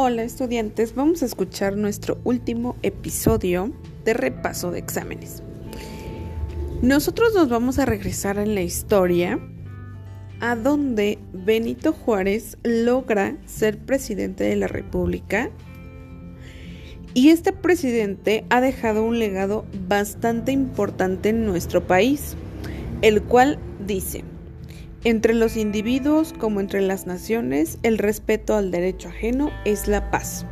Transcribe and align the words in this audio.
Hola 0.00 0.22
estudiantes, 0.22 0.94
vamos 0.94 1.24
a 1.24 1.26
escuchar 1.26 1.76
nuestro 1.76 2.18
último 2.22 2.76
episodio 2.84 3.72
de 4.04 4.14
repaso 4.14 4.70
de 4.70 4.78
exámenes. 4.78 5.42
Nosotros 6.82 7.34
nos 7.34 7.48
vamos 7.48 7.80
a 7.80 7.84
regresar 7.84 8.38
en 8.38 8.54
la 8.54 8.60
historia 8.60 9.40
a 10.38 10.54
donde 10.54 11.18
Benito 11.32 11.92
Juárez 11.92 12.58
logra 12.62 13.36
ser 13.44 13.76
presidente 13.76 14.44
de 14.44 14.54
la 14.54 14.68
República 14.68 15.50
y 17.12 17.30
este 17.30 17.52
presidente 17.52 18.44
ha 18.50 18.60
dejado 18.60 19.02
un 19.02 19.18
legado 19.18 19.64
bastante 19.88 20.52
importante 20.52 21.30
en 21.30 21.44
nuestro 21.44 21.88
país, 21.88 22.36
el 23.02 23.20
cual 23.24 23.58
dice, 23.84 24.22
entre 25.04 25.34
los 25.34 25.56
individuos 25.56 26.32
como 26.32 26.60
entre 26.60 26.80
las 26.80 27.06
naciones, 27.06 27.78
el 27.82 27.98
respeto 27.98 28.56
al 28.56 28.70
derecho 28.70 29.08
ajeno 29.08 29.50
es 29.64 29.88
la 29.88 30.10
paz. 30.10 30.44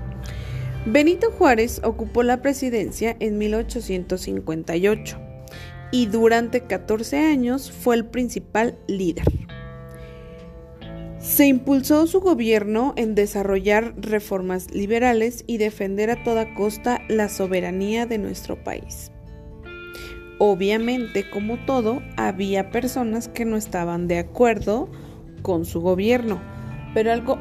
Benito 0.87 1.33
Juárez 1.33 1.80
ocupó 1.83 2.23
la 2.23 2.43
presidencia 2.43 3.17
en 3.19 3.39
1858 3.39 5.19
y 5.91 6.06
durante 6.06 6.61
14 6.61 7.19
años 7.19 7.73
fue 7.73 7.97
el 7.97 8.06
principal 8.06 8.79
líder. 8.87 9.25
Se 11.19 11.47
impulsó 11.47 12.06
su 12.06 12.20
gobierno 12.20 12.95
en 12.97 13.17
desarrollar 13.17 13.95
reformas 13.97 14.70
liberales 14.73 15.42
y 15.48 15.59
defender 15.59 16.11
a 16.11 16.23
toda 16.23 16.55
costa 16.55 17.01
la 17.09 17.28
soberanía 17.28 18.06
de 18.06 18.19
nuestro 18.19 18.62
país. 18.62 19.11
Obviamente, 20.39 21.29
como 21.31 21.57
todo, 21.57 22.03
había 22.19 22.71
personas 22.71 23.29
que 23.29 23.47
no 23.47 23.57
estaban 23.57 24.07
de 24.07 24.19
acuerdo 24.19 24.91
con 25.41 25.65
su 25.65 25.81
gobierno, 25.81 26.41
pero 26.93 27.11
algo 27.11 27.39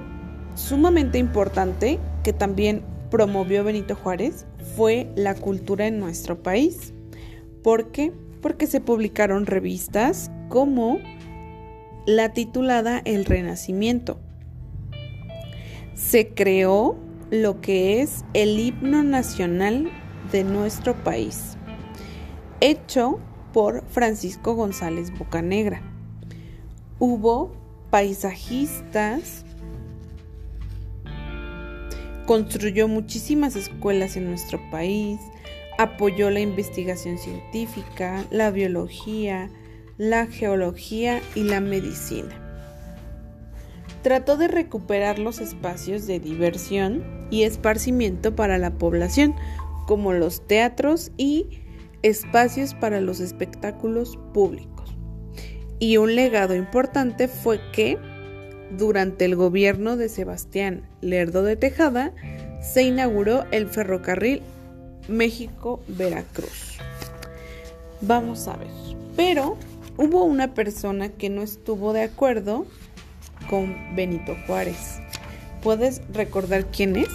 sumamente 0.53 1.17
importante 1.17 1.99
que 2.23 2.31
también 2.31 2.83
promovió 3.11 3.65
Benito 3.65 3.95
Juárez 3.95 4.45
fue 4.77 5.11
la 5.15 5.35
cultura 5.35 5.87
en 5.87 5.99
nuestro 5.99 6.41
país. 6.41 6.93
¿Por 7.63 7.91
qué? 7.91 8.13
Porque 8.41 8.65
se 8.65 8.79
publicaron 8.79 9.45
revistas 9.45 10.31
como 10.47 10.99
la 12.05 12.31
titulada 12.31 13.01
El 13.03 13.25
Renacimiento. 13.25 14.21
Se 15.95 16.29
creó 16.29 16.97
lo 17.29 17.59
que 17.59 18.01
es 18.01 18.23
el 18.33 18.57
himno 18.57 19.03
nacional 19.03 19.89
de 20.31 20.45
nuestro 20.45 20.93
país 20.93 21.57
hecho 22.61 23.19
por 23.53 23.83
Francisco 23.87 24.53
González 24.53 25.17
Bocanegra. 25.17 25.81
Hubo 26.99 27.53
paisajistas, 27.89 29.45
construyó 32.25 32.87
muchísimas 32.87 33.55
escuelas 33.55 34.17
en 34.17 34.29
nuestro 34.29 34.59
país, 34.71 35.19
apoyó 35.77 36.29
la 36.29 36.39
investigación 36.39 37.17
científica, 37.17 38.25
la 38.31 38.51
biología, 38.51 39.49
la 39.97 40.27
geología 40.27 41.21
y 41.35 41.43
la 41.43 41.61
medicina. 41.61 42.41
Trató 44.01 44.37
de 44.37 44.47
recuperar 44.47 45.17
los 45.19 45.39
espacios 45.39 46.05
de 46.05 46.19
diversión 46.19 47.27
y 47.31 47.43
esparcimiento 47.43 48.35
para 48.35 48.57
la 48.57 48.71
población, 48.77 49.35
como 49.87 50.13
los 50.13 50.45
teatros 50.45 51.11
y 51.17 51.61
espacios 52.05 52.75
para 52.75 53.01
los 53.01 53.19
espectáculos 53.19 54.17
públicos. 54.31 54.95
Y 55.79 55.97
un 55.97 56.15
legado 56.15 56.55
importante 56.55 57.27
fue 57.27 57.59
que, 57.71 57.97
durante 58.77 59.25
el 59.25 59.35
gobierno 59.35 59.97
de 59.97 60.07
Sebastián 60.07 60.87
Lerdo 61.01 61.43
de 61.43 61.55
Tejada, 61.55 62.13
se 62.61 62.83
inauguró 62.83 63.45
el 63.51 63.67
ferrocarril 63.67 64.43
México-Veracruz. 65.07 66.77
Vamos 68.01 68.47
a 68.47 68.55
ver. 68.55 68.69
Pero 69.15 69.57
hubo 69.97 70.25
una 70.25 70.53
persona 70.53 71.09
que 71.09 71.29
no 71.29 71.41
estuvo 71.41 71.91
de 71.91 72.03
acuerdo 72.03 72.67
con 73.49 73.95
Benito 73.95 74.35
Juárez. 74.45 74.99
¿Puedes 75.63 76.01
recordar 76.13 76.67
quién 76.67 76.97
es? 76.97 77.09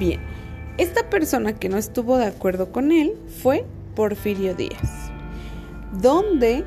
Bien, 0.00 0.20
esta 0.82 1.08
persona 1.08 1.52
que 1.52 1.68
no 1.68 1.76
estuvo 1.78 2.18
de 2.18 2.26
acuerdo 2.26 2.72
con 2.72 2.90
él 2.90 3.14
fue 3.40 3.64
Porfirio 3.94 4.54
Díaz, 4.54 5.12
donde 5.92 6.64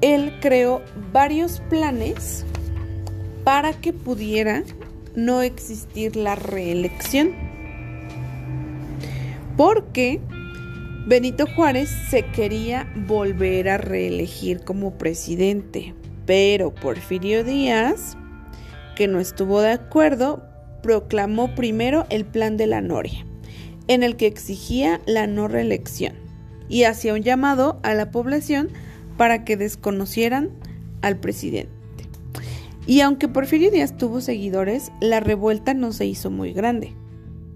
él 0.00 0.32
creó 0.40 0.80
varios 1.12 1.60
planes 1.68 2.46
para 3.44 3.74
que 3.74 3.92
pudiera 3.92 4.64
no 5.14 5.42
existir 5.42 6.16
la 6.16 6.34
reelección. 6.34 7.32
Porque 9.58 10.20
Benito 11.06 11.46
Juárez 11.54 11.90
se 12.08 12.24
quería 12.24 12.90
volver 13.06 13.68
a 13.68 13.76
reelegir 13.76 14.64
como 14.64 14.96
presidente, 14.96 15.94
pero 16.24 16.74
Porfirio 16.74 17.44
Díaz, 17.44 18.16
que 18.96 19.08
no 19.08 19.20
estuvo 19.20 19.60
de 19.60 19.72
acuerdo, 19.72 20.53
proclamó 20.84 21.54
primero 21.54 22.04
el 22.10 22.26
Plan 22.26 22.58
de 22.58 22.66
la 22.66 22.82
Noria, 22.82 23.24
en 23.88 24.02
el 24.02 24.16
que 24.16 24.26
exigía 24.26 25.00
la 25.06 25.26
no 25.26 25.48
reelección 25.48 26.12
y 26.68 26.82
hacía 26.82 27.14
un 27.14 27.22
llamado 27.22 27.80
a 27.82 27.94
la 27.94 28.10
población 28.10 28.68
para 29.16 29.46
que 29.46 29.56
desconocieran 29.56 30.50
al 31.00 31.16
presidente. 31.16 31.72
Y 32.86 33.00
aunque 33.00 33.28
Porfirio 33.28 33.70
Díaz 33.70 33.96
tuvo 33.96 34.20
seguidores, 34.20 34.92
la 35.00 35.20
revuelta 35.20 35.72
no 35.72 35.90
se 35.90 36.04
hizo 36.04 36.30
muy 36.30 36.52
grande, 36.52 36.92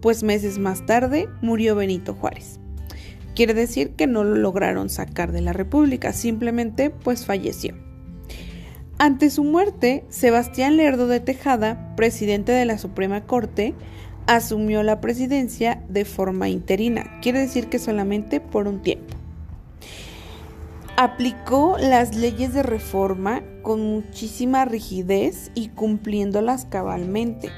pues 0.00 0.22
meses 0.22 0.59
más 0.59 0.87
tarde 0.87 1.28
murió 1.43 1.77
Benito 1.77 2.15
Juárez. 2.15 2.61
Quiere 3.37 3.53
decir 3.53 3.91
que 3.91 4.06
no 4.06 4.25
lo 4.25 4.37
lograron 4.37 4.88
sacar 4.88 5.33
de 5.33 5.43
la 5.43 5.53
República, 5.53 6.15
simplemente 6.15 6.88
pues 6.88 7.27
falleció. 7.27 7.75
Ante 9.00 9.31
su 9.31 9.44
muerte, 9.44 10.04
Sebastián 10.09 10.76
Lerdo 10.76 11.06
de 11.06 11.20
Tejada, 11.20 11.94
presidente 11.94 12.50
de 12.50 12.64
la 12.64 12.78
Suprema 12.78 13.20
Corte, 13.26 13.75
asumió 14.26 14.82
la 14.82 15.00
presidencia 15.00 15.84
de 15.88 16.04
forma 16.04 16.48
interina, 16.48 17.20
quiere 17.22 17.38
decir 17.38 17.69
que 17.69 17.78
solamente 17.78 18.41
por 18.41 18.66
un 18.66 18.82
tiempo. 18.82 19.14
Aplicó 20.97 21.76
las 21.78 22.16
leyes 22.16 22.53
de 22.53 22.64
reforma 22.64 23.44
con 23.62 23.82
muchísima 23.82 24.64
rigidez 24.64 25.53
y 25.54 25.69
cumpliéndolas 25.69 26.64
cabalmente. 26.64 27.50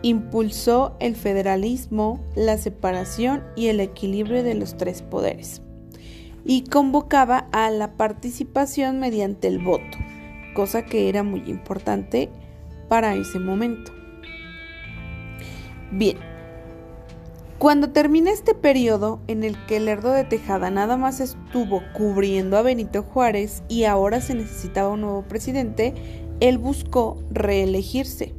Impulsó 0.00 0.96
el 0.98 1.14
federalismo, 1.14 2.24
la 2.34 2.56
separación 2.56 3.44
y 3.54 3.66
el 3.66 3.80
equilibrio 3.80 4.42
de 4.42 4.54
los 4.54 4.78
tres 4.78 5.02
poderes. 5.02 5.60
Y 6.46 6.64
convocaba 6.64 7.48
a 7.52 7.68
la 7.70 7.98
participación 7.98 8.98
mediante 8.98 9.46
el 9.48 9.58
voto 9.58 9.98
cosa 10.54 10.84
que 10.84 11.08
era 11.08 11.22
muy 11.22 11.40
importante 11.46 12.30
para 12.88 13.14
ese 13.14 13.38
momento. 13.38 13.92
Bien, 15.90 16.18
cuando 17.58 17.90
termina 17.90 18.30
este 18.30 18.54
periodo 18.54 19.20
en 19.26 19.42
el 19.42 19.56
que 19.66 19.80
Lerdo 19.80 20.12
de 20.12 20.24
Tejada 20.24 20.70
nada 20.70 20.96
más 20.96 21.20
estuvo 21.20 21.82
cubriendo 21.92 22.56
a 22.56 22.62
Benito 22.62 23.02
Juárez 23.02 23.62
y 23.68 23.84
ahora 23.84 24.20
se 24.20 24.34
necesitaba 24.34 24.90
un 24.90 25.00
nuevo 25.00 25.22
presidente, 25.22 25.94
él 26.40 26.58
buscó 26.58 27.20
reelegirse. 27.30 28.32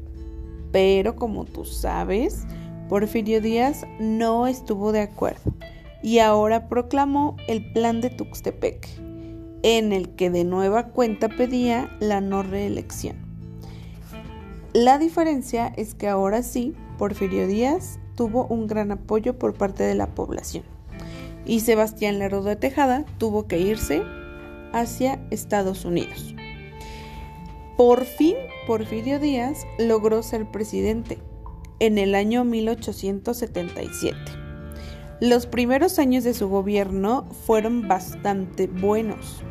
Pero 0.72 1.16
como 1.16 1.46
tú 1.46 1.66
sabes, 1.66 2.46
Porfirio 2.88 3.42
Díaz 3.42 3.86
no 4.00 4.48
estuvo 4.48 4.92
de 4.92 5.02
acuerdo 5.02 5.54
y 6.02 6.20
ahora 6.20 6.70
proclamó 6.70 7.36
el 7.48 7.72
plan 7.74 8.02
de 8.02 8.10
Tuxtepec 8.10 8.88
en 9.64 9.94
el 9.94 10.10
que 10.16 10.30
de 10.30 10.44
nueva 10.44 10.88
cuenta 10.88 11.30
pedía 11.30 11.96
la 12.00 12.22
no 12.22 12.44
reelección. 12.44 13.18
La 14.74 14.98
diferencia 14.98 15.74
es 15.76 15.96
que 15.96 16.08
ahora 16.08 16.44
sí, 16.44 16.76
Porfirio 16.98 17.48
Díaz 17.48 18.00
tuvo 18.16 18.46
un 18.48 18.68
gran 18.68 18.92
apoyo 18.92 19.38
por 19.40 19.54
parte 19.54 19.84
de 19.84 19.96
la 19.96 20.08
población 20.14 20.64
y 21.50 21.62
Sebastián 21.62 22.20
Lerdo 22.20 22.44
de 22.44 22.56
Tejada 22.56 23.06
tuvo 23.18 23.48
que 23.48 23.60
irse 23.60 24.04
hacia 24.72 25.20
Estados 25.32 25.84
Unidos. 25.84 26.36
Por 27.76 28.06
fin, 28.06 28.36
Porfirio 28.68 29.20
Díaz 29.20 29.66
logró 29.80 30.22
ser 30.22 30.52
presidente 30.52 31.18
en 31.80 31.98
el 31.98 32.14
año 32.14 32.44
1877. 32.44 34.39
Los 35.22 35.46
primeros 35.48 36.00
años 36.00 36.24
de 36.24 36.34
su 36.34 36.48
gobierno 36.48 37.28
fueron 37.46 37.88
bastante 37.88 38.68
buenos 38.68 39.44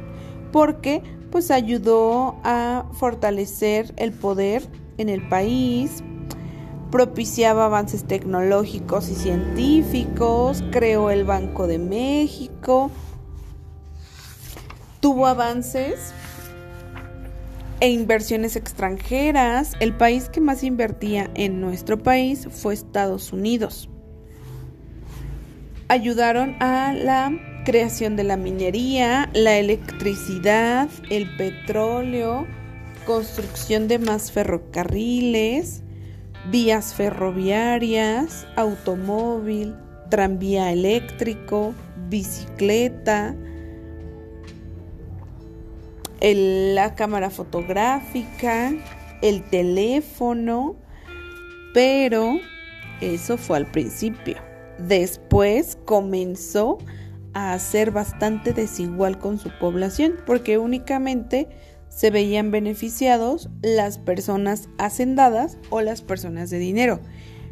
porque 0.51 1.03
pues 1.31 1.51
ayudó 1.51 2.37
a 2.43 2.87
fortalecer 2.93 3.93
el 3.97 4.13
poder 4.13 4.63
en 4.97 5.11
el 5.11 5.29
país, 5.29 6.03
propiciaba 6.91 7.67
avances 7.67 8.05
tecnológicos 8.05 9.11
y 9.11 9.15
científicos, 9.15 10.65
creó 10.71 11.11
el 11.11 11.25
Banco 11.25 11.67
de 11.67 11.79
México, 11.79 12.91
tuvo 15.01 15.27
avances 15.27 16.13
e 17.81 17.91
inversiones 17.91 18.57
extranjeras. 18.57 19.75
El 19.81 19.95
país 19.95 20.31
que 20.31 20.41
más 20.41 20.65
invertía 20.65 21.31
en 21.35 21.61
nuestro 21.61 22.03
país 22.03 22.49
fue 22.51 22.73
Estados 22.73 23.35
Unidos. 23.35 23.91
Ayudaron 25.91 26.55
a 26.61 26.93
la 26.93 27.33
creación 27.65 28.15
de 28.15 28.23
la 28.23 28.37
minería, 28.37 29.31
la 29.33 29.57
electricidad, 29.57 30.91
el 31.09 31.35
petróleo, 31.39 32.47
construcción 33.07 33.89
de 33.89 33.99
más 33.99 34.31
ferrocarriles, 34.31 35.83
vías 36.51 36.93
ferroviarias, 36.93 38.47
automóvil, 38.57 39.75
tranvía 40.11 40.73
eléctrico, 40.73 41.73
bicicleta, 42.11 43.35
la 46.21 46.95
cámara 46.97 47.31
fotográfica, 47.31 48.75
el 49.23 49.43
teléfono, 49.45 50.77
pero 51.73 52.39
eso 53.01 53.39
fue 53.39 53.57
al 53.57 53.67
principio. 53.67 54.48
Después 54.79 55.77
comenzó 55.85 56.79
a 57.35 57.59
ser 57.59 57.91
bastante 57.91 58.53
desigual 58.53 59.19
con 59.19 59.39
su 59.39 59.51
población 59.59 60.15
porque 60.27 60.59
únicamente 60.59 61.49
se 61.89 62.11
veían 62.11 62.51
beneficiados 62.51 63.49
las 63.63 63.99
personas 63.99 64.69
hacendadas 64.79 65.59
o 65.71 65.81
las 65.81 66.03
personas 66.03 66.51
de 66.51 66.59
dinero 66.59 67.01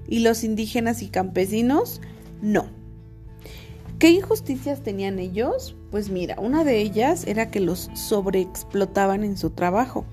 y 0.08 0.20
los 0.20 0.44
indígenas 0.44 1.02
y 1.02 1.08
campesinos 1.08 2.00
no. 2.43 2.67
¿Qué 3.99 4.11
injusticias 4.11 4.82
tenían 4.82 5.19
ellos? 5.19 5.75
Pues 5.90 6.11
mira, 6.11 6.37
una 6.38 6.64
de 6.64 6.81
ellas 6.81 7.26
era 7.26 7.50
que 7.50 7.61
los 7.61 7.90
sobreexplotaban 7.94 9.25
en 9.25 9.38
su 9.38 9.50
trabajo, 9.50 10.05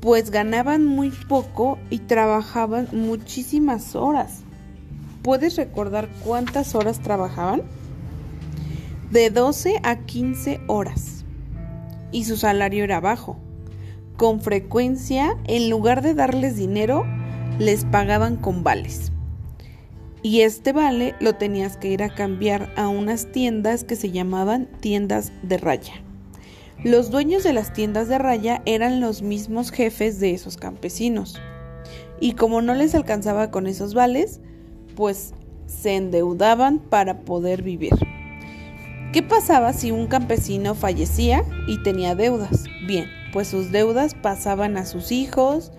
pues 0.00 0.30
ganaban 0.30 0.84
muy 0.84 1.10
poco 1.10 1.78
y 1.88 2.00
trabajaban 2.00 2.88
muchísimas 2.92 3.96
horas. 3.96 4.44
¿Puedes 5.28 5.56
recordar 5.56 6.08
cuántas 6.24 6.74
horas 6.74 7.00
trabajaban? 7.00 7.60
De 9.10 9.28
12 9.28 9.78
a 9.82 10.06
15 10.06 10.62
horas. 10.68 11.26
Y 12.12 12.24
su 12.24 12.38
salario 12.38 12.82
era 12.82 12.98
bajo. 13.00 13.36
Con 14.16 14.40
frecuencia, 14.40 15.36
en 15.44 15.68
lugar 15.68 16.00
de 16.00 16.14
darles 16.14 16.56
dinero, 16.56 17.04
les 17.58 17.84
pagaban 17.84 18.36
con 18.36 18.64
vales. 18.64 19.12
Y 20.22 20.40
este 20.40 20.72
vale 20.72 21.14
lo 21.20 21.34
tenías 21.34 21.76
que 21.76 21.88
ir 21.88 22.02
a 22.02 22.14
cambiar 22.14 22.72
a 22.78 22.88
unas 22.88 23.30
tiendas 23.30 23.84
que 23.84 23.96
se 23.96 24.10
llamaban 24.10 24.66
tiendas 24.80 25.30
de 25.42 25.58
raya. 25.58 25.92
Los 26.84 27.10
dueños 27.10 27.44
de 27.44 27.52
las 27.52 27.74
tiendas 27.74 28.08
de 28.08 28.16
raya 28.16 28.62
eran 28.64 29.02
los 29.02 29.20
mismos 29.20 29.72
jefes 29.72 30.20
de 30.20 30.30
esos 30.30 30.56
campesinos. 30.56 31.38
Y 32.18 32.32
como 32.32 32.62
no 32.62 32.72
les 32.72 32.94
alcanzaba 32.94 33.50
con 33.50 33.66
esos 33.66 33.92
vales, 33.92 34.40
pues 34.98 35.32
se 35.66 35.94
endeudaban 35.94 36.80
para 36.80 37.20
poder 37.20 37.62
vivir. 37.62 37.94
¿Qué 39.12 39.22
pasaba 39.22 39.72
si 39.72 39.92
un 39.92 40.08
campesino 40.08 40.74
fallecía 40.74 41.44
y 41.68 41.80
tenía 41.84 42.16
deudas? 42.16 42.64
Bien, 42.88 43.06
pues 43.32 43.46
sus 43.46 43.70
deudas 43.70 44.16
pasaban 44.16 44.76
a 44.76 44.84
sus 44.84 45.12
hijos 45.12 45.70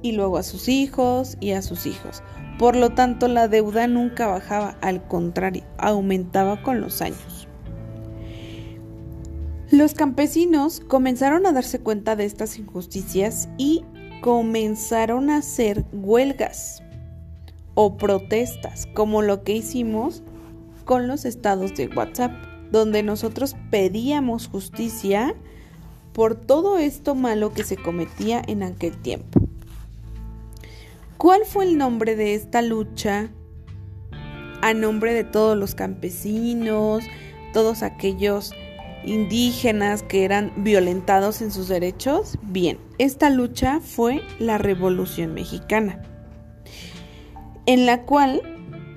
y 0.00 0.12
luego 0.12 0.38
a 0.38 0.44
sus 0.44 0.68
hijos 0.68 1.36
y 1.40 1.50
a 1.50 1.62
sus 1.62 1.86
hijos. 1.86 2.22
Por 2.56 2.76
lo 2.76 2.90
tanto, 2.90 3.26
la 3.26 3.48
deuda 3.48 3.88
nunca 3.88 4.28
bajaba, 4.28 4.78
al 4.80 5.04
contrario, 5.08 5.64
aumentaba 5.76 6.62
con 6.62 6.80
los 6.80 7.02
años. 7.02 7.48
Los 9.72 9.94
campesinos 9.94 10.78
comenzaron 10.78 11.46
a 11.46 11.52
darse 11.52 11.80
cuenta 11.80 12.14
de 12.14 12.26
estas 12.26 12.56
injusticias 12.60 13.48
y 13.58 13.84
comenzaron 14.22 15.30
a 15.30 15.38
hacer 15.38 15.84
huelgas 15.92 16.84
o 17.80 17.96
protestas, 17.96 18.88
como 18.92 19.22
lo 19.22 19.44
que 19.44 19.52
hicimos 19.52 20.24
con 20.84 21.06
los 21.06 21.24
estados 21.24 21.76
de 21.76 21.86
WhatsApp, 21.86 22.32
donde 22.72 23.04
nosotros 23.04 23.54
pedíamos 23.70 24.48
justicia 24.48 25.36
por 26.12 26.34
todo 26.34 26.78
esto 26.78 27.14
malo 27.14 27.52
que 27.52 27.62
se 27.62 27.76
cometía 27.76 28.42
en 28.48 28.64
aquel 28.64 29.00
tiempo. 29.00 29.40
¿Cuál 31.18 31.42
fue 31.44 31.66
el 31.66 31.78
nombre 31.78 32.16
de 32.16 32.34
esta 32.34 32.62
lucha 32.62 33.30
a 34.60 34.74
nombre 34.74 35.14
de 35.14 35.22
todos 35.22 35.56
los 35.56 35.76
campesinos, 35.76 37.04
todos 37.52 37.84
aquellos 37.84 38.54
indígenas 39.04 40.02
que 40.02 40.24
eran 40.24 40.52
violentados 40.64 41.42
en 41.42 41.52
sus 41.52 41.68
derechos? 41.68 42.38
Bien, 42.42 42.76
esta 42.98 43.30
lucha 43.30 43.78
fue 43.78 44.20
la 44.40 44.58
Revolución 44.58 45.32
Mexicana, 45.32 46.02
en 47.68 47.86
la 47.86 48.02
cual 48.02 48.42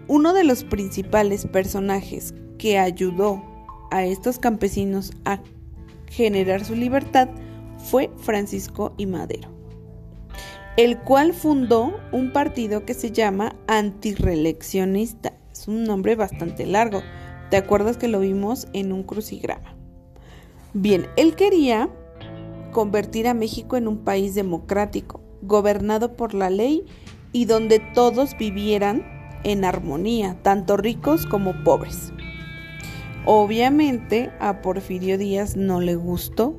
uno 0.07 0.33
de 0.33 0.44
los 0.44 0.63
principales 0.63 1.45
personajes 1.45 2.33
que 2.57 2.79
ayudó 2.79 3.44
a 3.91 4.06
estos 4.06 4.39
campesinos 4.39 5.12
a 5.25 5.41
generar 6.09 6.65
su 6.65 6.75
libertad 6.75 7.29
fue 7.77 8.09
Francisco 8.18 8.94
y 8.97 9.06
Madero 9.06 9.62
el 10.77 11.00
cual 11.00 11.33
fundó 11.33 12.00
un 12.12 12.31
partido 12.31 12.85
que 12.85 12.94
se 12.94 13.12
llama 13.12 13.56
Antireleccionista. 13.68 15.33
Es 15.51 15.67
un 15.67 15.83
nombre 15.83 16.15
bastante 16.15 16.65
largo. 16.65 17.01
¿Te 17.50 17.57
acuerdas 17.57 17.97
que 17.97 18.07
lo 18.07 18.21
vimos 18.21 18.67
en 18.74 18.94
un 18.94 19.03
crucigrama? 19.03 19.75
Bien, 20.74 21.07
él 21.17 21.35
quería 21.35 21.89
convertir 22.71 23.27
a 23.27 23.33
México 23.33 23.75
en 23.75 23.89
un 23.89 23.97
país 23.97 24.33
democrático, 24.33 25.21
gobernado 25.41 26.15
por 26.15 26.33
la 26.33 26.50
ley 26.50 26.85
y 27.31 27.45
donde 27.45 27.79
todos 27.79 28.37
vivieran 28.37 29.03
en 29.43 29.65
armonía, 29.65 30.37
tanto 30.41 30.77
ricos 30.77 31.25
como 31.25 31.63
pobres. 31.63 32.11
Obviamente 33.25 34.31
a 34.39 34.61
Porfirio 34.61 35.17
Díaz 35.17 35.55
no 35.55 35.79
le 35.79 35.95
gustó 35.95 36.55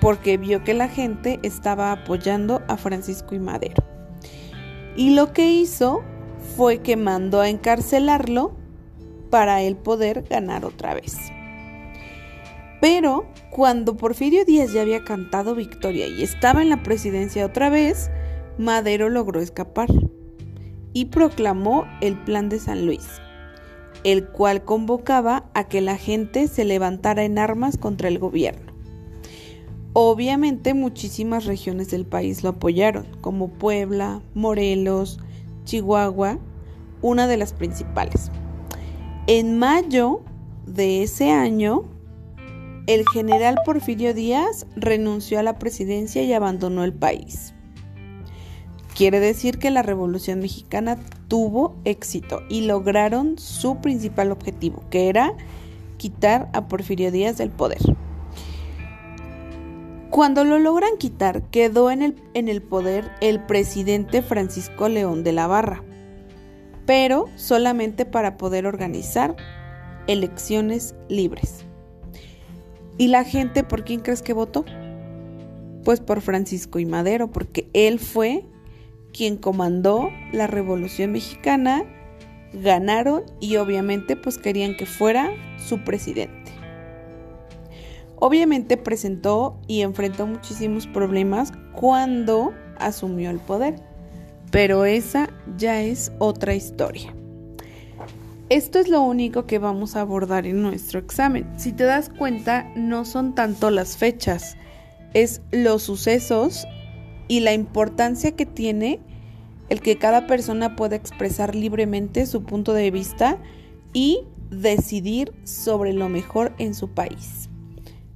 porque 0.00 0.36
vio 0.36 0.62
que 0.62 0.74
la 0.74 0.88
gente 0.88 1.40
estaba 1.42 1.92
apoyando 1.92 2.62
a 2.68 2.76
Francisco 2.76 3.34
y 3.34 3.38
Madero. 3.38 3.82
Y 4.96 5.14
lo 5.14 5.32
que 5.32 5.50
hizo 5.50 6.02
fue 6.56 6.78
que 6.78 6.96
mandó 6.96 7.40
a 7.40 7.48
encarcelarlo 7.48 8.54
para 9.30 9.62
él 9.62 9.76
poder 9.76 10.22
ganar 10.22 10.64
otra 10.64 10.94
vez. 10.94 11.16
Pero 12.80 13.26
cuando 13.50 13.96
Porfirio 13.96 14.44
Díaz 14.44 14.72
ya 14.72 14.82
había 14.82 15.02
cantado 15.02 15.54
victoria 15.54 16.06
y 16.06 16.22
estaba 16.22 16.62
en 16.62 16.70
la 16.70 16.82
presidencia 16.82 17.44
otra 17.44 17.68
vez, 17.70 18.10
Madero 18.58 19.08
logró 19.08 19.40
escapar 19.40 19.88
y 20.92 21.06
proclamó 21.06 21.84
el 22.00 22.16
Plan 22.24 22.48
de 22.48 22.58
San 22.58 22.86
Luis, 22.86 23.06
el 24.02 24.26
cual 24.26 24.64
convocaba 24.64 25.50
a 25.52 25.64
que 25.64 25.80
la 25.80 25.96
gente 25.96 26.48
se 26.48 26.64
levantara 26.64 27.24
en 27.24 27.38
armas 27.38 27.76
contra 27.76 28.08
el 28.08 28.18
gobierno. 28.18 28.72
Obviamente 29.92 30.74
muchísimas 30.74 31.44
regiones 31.44 31.90
del 31.90 32.06
país 32.06 32.42
lo 32.42 32.50
apoyaron, 32.50 33.06
como 33.20 33.48
Puebla, 33.48 34.20
Morelos, 34.34 35.18
Chihuahua, 35.64 36.38
una 37.02 37.26
de 37.26 37.36
las 37.36 37.52
principales. 37.52 38.30
En 39.26 39.58
mayo 39.58 40.22
de 40.66 41.02
ese 41.02 41.30
año, 41.30 41.84
el 42.86 43.04
general 43.12 43.56
Porfirio 43.64 44.14
Díaz 44.14 44.66
renunció 44.76 45.40
a 45.40 45.42
la 45.42 45.58
presidencia 45.58 46.22
y 46.22 46.32
abandonó 46.32 46.84
el 46.84 46.92
país. 46.92 47.55
Quiere 48.96 49.20
decir 49.20 49.58
que 49.58 49.70
la 49.70 49.82
Revolución 49.82 50.38
Mexicana 50.38 50.96
tuvo 51.28 51.76
éxito 51.84 52.40
y 52.48 52.62
lograron 52.62 53.38
su 53.38 53.76
principal 53.82 54.32
objetivo, 54.32 54.84
que 54.88 55.10
era 55.10 55.34
quitar 55.98 56.48
a 56.54 56.66
Porfirio 56.66 57.12
Díaz 57.12 57.36
del 57.36 57.50
poder. 57.50 57.80
Cuando 60.08 60.44
lo 60.44 60.58
logran 60.58 60.96
quitar, 60.98 61.42
quedó 61.50 61.90
en 61.90 62.00
el, 62.00 62.16
en 62.32 62.48
el 62.48 62.62
poder 62.62 63.10
el 63.20 63.44
presidente 63.44 64.22
Francisco 64.22 64.88
León 64.88 65.24
de 65.24 65.32
la 65.32 65.46
Barra, 65.46 65.82
pero 66.86 67.26
solamente 67.36 68.06
para 68.06 68.38
poder 68.38 68.66
organizar 68.66 69.36
elecciones 70.06 70.94
libres. 71.10 71.66
¿Y 72.96 73.08
la 73.08 73.24
gente 73.24 73.62
por 73.62 73.84
quién 73.84 74.00
crees 74.00 74.22
que 74.22 74.32
votó? 74.32 74.64
Pues 75.84 76.00
por 76.00 76.22
Francisco 76.22 76.78
y 76.78 76.86
Madero, 76.86 77.30
porque 77.30 77.68
él 77.74 77.98
fue 77.98 78.46
quien 79.16 79.36
comandó 79.36 80.10
la 80.32 80.46
Revolución 80.46 81.12
Mexicana, 81.12 81.84
ganaron 82.52 83.22
y 83.40 83.56
obviamente 83.56 84.14
pues 84.16 84.38
querían 84.38 84.76
que 84.76 84.86
fuera 84.86 85.30
su 85.58 85.82
presidente. 85.84 86.52
Obviamente 88.16 88.76
presentó 88.76 89.58
y 89.66 89.82
enfrentó 89.82 90.26
muchísimos 90.26 90.86
problemas 90.86 91.52
cuando 91.72 92.52
asumió 92.78 93.30
el 93.30 93.38
poder, 93.38 93.76
pero 94.50 94.84
esa 94.84 95.30
ya 95.56 95.82
es 95.82 96.12
otra 96.18 96.54
historia. 96.54 97.14
Esto 98.48 98.78
es 98.78 98.88
lo 98.88 99.00
único 99.02 99.46
que 99.46 99.58
vamos 99.58 99.96
a 99.96 100.02
abordar 100.02 100.46
en 100.46 100.62
nuestro 100.62 101.00
examen. 101.00 101.46
Si 101.58 101.72
te 101.72 101.84
das 101.84 102.10
cuenta, 102.10 102.70
no 102.76 103.04
son 103.04 103.34
tanto 103.34 103.70
las 103.70 103.96
fechas, 103.96 104.56
es 105.14 105.42
los 105.50 105.82
sucesos 105.82 106.66
y 107.28 107.40
la 107.40 107.52
importancia 107.52 108.32
que 108.32 108.46
tiene 108.46 109.00
el 109.68 109.80
que 109.80 109.98
cada 109.98 110.26
persona 110.26 110.76
pueda 110.76 110.96
expresar 110.96 111.54
libremente 111.54 112.26
su 112.26 112.44
punto 112.44 112.72
de 112.72 112.90
vista 112.90 113.38
y 113.92 114.20
decidir 114.50 115.32
sobre 115.44 115.92
lo 115.92 116.08
mejor 116.08 116.52
en 116.58 116.74
su 116.74 116.88
país. 116.88 117.48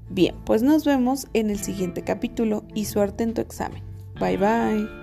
Bien, 0.08 0.34
pues 0.44 0.62
nos 0.62 0.84
vemos 0.84 1.28
en 1.34 1.50
el 1.50 1.58
siguiente 1.58 2.02
capítulo 2.02 2.64
y 2.74 2.84
suerte 2.84 3.24
en 3.24 3.34
tu 3.34 3.40
examen. 3.40 3.82
Bye 4.18 4.36
bye. 4.36 4.99